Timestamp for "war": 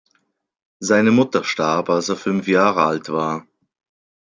3.09-3.45